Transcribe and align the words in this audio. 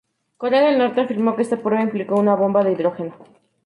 Corea 0.37 0.61
del 0.63 0.79
Norte 0.79 1.01
afirmó 1.01 1.35
que 1.35 1.43
esta 1.43 1.61
prueba 1.61 1.83
implicó 1.83 2.15
una 2.19 2.33
bomba 2.33 2.63
de 2.63 2.71
hidrógeno. 2.71 3.13